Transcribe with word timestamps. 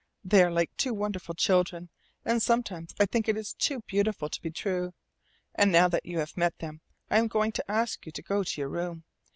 They 0.23 0.41
are 0.43 0.49
like 0.49 0.75
two 0.77 0.95
wonderful 0.95 1.35
children, 1.35 1.89
and 2.25 2.41
sometimes 2.41 2.95
I 2.99 3.05
think 3.05 3.29
it 3.29 3.37
is 3.37 3.53
too 3.53 3.81
beautiful 3.81 4.29
to 4.29 4.41
be 4.41 4.49
true. 4.49 4.95
And 5.53 5.71
now 5.71 5.87
that 5.89 6.07
you 6.07 6.17
have 6.17 6.35
met 6.35 6.57
them 6.57 6.81
I 7.11 7.19
am 7.19 7.27
going 7.27 7.51
to 7.51 7.71
ask 7.71 8.03
you 8.07 8.11
to 8.13 8.23
go 8.23 8.43
to 8.43 8.61
your 8.61 8.69
room. 8.69 9.03